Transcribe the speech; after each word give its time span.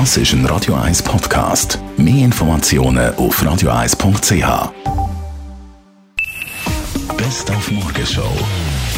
Das 0.00 0.16
ist 0.16 0.32
ein 0.32 0.44
Radio 0.46 0.74
1 0.74 1.04
Podcast. 1.04 1.78
Mehr 1.96 2.24
Informationen 2.24 3.14
auf 3.14 3.40
radio1.ch. 3.40 4.72
Best 7.16 7.48
auf 7.52 7.70
Morgenshow 7.70 8.28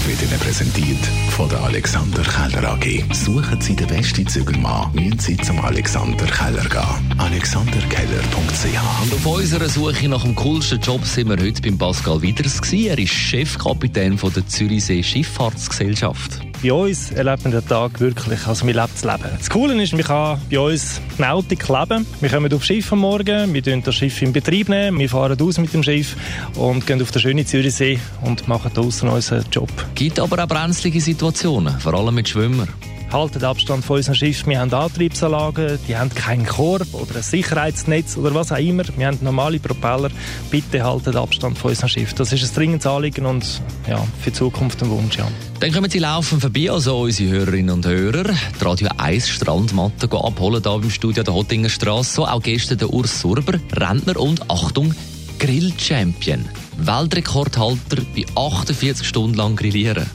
wird 0.07 0.23
Ihnen 0.23 0.41
präsentiert 0.41 1.05
von 1.33 1.51
der 1.51 1.61
Alexander 1.65 2.23
Keller 2.23 2.73
AG. 2.73 3.05
Suchen 3.13 3.61
Sie 3.61 3.77
den 3.77 3.89
besten 3.89 4.27
Zügelmann, 4.27 4.91
müssen 4.95 5.19
Sie 5.19 5.37
zum 5.37 5.61
Alexander 5.61 6.25
Keller 6.25 6.65
gehen. 6.65 7.19
alexanderkeller.ch 7.19 9.03
Und 9.03 9.13
auf 9.13 9.27
unserer 9.27 9.69
Suche 9.69 10.09
nach 10.09 10.23
dem 10.23 10.35
coolsten 10.35 10.81
Job 10.81 11.05
sind 11.05 11.29
wir 11.29 11.37
heute 11.37 11.61
beim 11.61 11.77
Pascal 11.77 12.23
Widers. 12.23 12.59
Er 12.73 12.99
ist 12.99 13.13
Chefkapitän 13.13 14.17
von 14.17 14.33
der 14.33 14.47
Zürichsee 14.47 15.03
Schifffahrtsgesellschaft. 15.03 16.41
Bei 16.67 16.73
uns 16.73 17.13
erlebt 17.13 17.45
man 17.45 17.53
den 17.53 17.65
Tag 17.65 18.01
wirklich, 18.01 18.45
also 18.45 18.67
wir 18.67 18.75
leben 18.75 18.89
das 18.93 19.05
Leben. 19.05 19.31
Das 19.39 19.49
Coole 19.49 19.81
ist, 19.81 19.93
man 19.93 20.03
kann 20.03 20.41
bei 20.51 20.59
uns 20.59 21.01
Nautik 21.17 21.69
leben. 21.69 22.05
Wir 22.21 22.29
kommen 22.29 22.53
auf 22.53 22.65
Schiff 22.65 22.93
am 22.93 22.99
Morgen, 22.99 23.55
wir 23.55 23.63
nehmen 23.63 23.85
das 23.85 23.95
Schiff 23.95 24.21
in 24.21 24.33
Betrieb 24.33 24.69
nehmen, 24.69 24.99
wir 24.99 25.09
fahren 25.09 25.41
aus 25.41 25.59
mit 25.59 25.73
dem 25.73 25.85
Schiff 25.85 26.17
und 26.57 26.85
gehen 26.85 27.01
auf 27.01 27.13
den 27.13 27.23
schönen 27.23 27.47
Zürichsee 27.47 28.01
und 28.23 28.49
machen 28.49 28.73
draußen 28.75 29.09
unseren 29.09 29.45
Job. 29.53 29.71
Gibt 29.95 30.19
aber 30.19 30.43
auch 30.43 30.49
brenzlige 30.49 31.01
Situationen, 31.01 31.79
vor 31.79 31.95
allem 31.95 32.17
mit 32.17 32.29
Schwimmern. 32.29 32.69
Halten 33.13 33.45
Abstand 33.45 33.85
von 33.85 33.97
unserem 33.97 34.17
Schiff. 34.17 34.47
Wir 34.47 34.59
haben 34.59 34.73
Antriebsanlagen, 34.73 35.79
die 35.87 35.97
haben 35.97 36.13
keinen 36.13 36.45
Korb 36.45 36.93
oder 36.93 37.17
ein 37.17 37.23
Sicherheitsnetz 37.23 38.17
oder 38.17 38.35
was 38.35 38.51
auch 38.51 38.59
immer. 38.59 38.83
Wir 38.97 39.07
haben 39.07 39.19
normale 39.23 39.61
Propeller. 39.61 40.11
Bitte 40.51 40.83
haltet 40.83 41.15
Abstand 41.15 41.57
von 41.57 41.71
unserem 41.71 41.89
Schiff. 41.89 42.15
Das 42.15 42.33
ist 42.33 42.43
ein 42.51 42.55
dringendes 42.55 42.87
Anliegen 42.87 43.25
und 43.25 43.63
ja, 43.89 44.05
für 44.21 44.31
die 44.31 44.37
Zukunft 44.37 44.83
ein 44.83 44.91
Wunsch. 44.91 45.19
Ja. 45.19 45.29
Dann 45.61 45.73
kommen 45.73 45.89
Sie 45.89 46.01
laufen 46.01 46.41
vorbei, 46.41 46.71
also 46.71 46.99
unsere 46.99 47.31
Hörerinnen 47.31 47.71
und 47.71 47.87
Hörer. 47.87 48.25
Die 48.25 48.65
Radio 48.65 48.89
1 48.99 49.29
Strandmatte 49.29 50.07
abholen 50.11 50.63
hier 50.63 50.79
beim 50.79 50.91
Studio 50.91 51.23
der 51.23 51.33
Hottinger 51.33 51.69
Straße. 51.69 52.21
Auch 52.21 52.43
gestern 52.43 52.79
der 52.79 52.93
Urs 52.93 53.21
Surber, 53.21 53.59
Rentner 53.73 54.19
und 54.19 54.51
Achtung, 54.51 54.95
Grill-Champion. 55.39 56.45
Weltrekordhalter 56.79 58.03
bei 58.15 58.25
48 58.35 59.07
Stunden 59.07 59.37
lang 59.37 59.57
grillieren. 59.57 60.07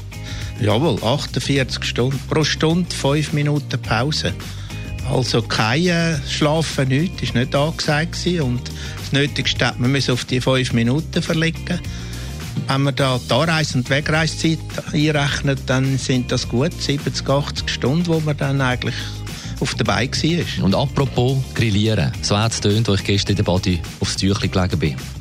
Jawohl, 0.61 1.03
48 1.03 1.83
Stunden 1.83 2.19
pro 2.29 2.43
Stunde, 2.43 2.93
5 2.95 3.33
Minuten 3.33 3.81
Pause. 3.81 4.33
Also 5.11 5.41
kein 5.41 5.87
äh, 5.87 6.17
Schlafen, 6.29 6.87
nichts, 6.89 7.23
ist 7.23 7.35
nicht 7.35 7.55
angesagt 7.55 8.11
gewesen. 8.13 8.41
und 8.41 8.71
das 8.99 9.11
Nötigste 9.11 9.67
hat 9.67 9.79
man 9.79 9.95
auf 9.95 10.25
die 10.25 10.39
5 10.39 10.73
Minuten 10.73 11.21
verlegen. 11.21 11.79
Wenn 12.67 12.81
man 12.83 12.95
da 12.95 13.19
die 13.27 13.33
Anreise- 13.33 13.79
und 13.79 13.89
Wegreisezeit 13.89 14.59
einrechnet, 14.93 15.59
dann 15.65 15.97
sind 15.97 16.31
das 16.31 16.47
gut 16.47 16.79
70, 16.79 17.27
80 17.27 17.69
Stunden, 17.69 18.07
wo 18.07 18.19
man 18.19 18.37
dann 18.37 18.61
eigentlich 18.61 18.95
auf 19.59 19.73
der 19.75 19.85
Beine 19.85 20.11
war. 20.11 20.63
Und 20.63 20.75
apropos 20.75 21.37
Grillieren, 21.55 22.11
so 22.21 22.37
hat 22.37 22.51
es 22.51 22.61
tönt, 22.61 22.87
als 22.87 23.01
ich 23.01 23.07
gestern 23.07 23.31
in 23.31 23.37
der 23.37 23.43
Body 23.43 23.79
aufs 23.99 24.15
Tüchlein 24.15 24.51
gelegen 24.51 24.79
bin. 24.79 25.20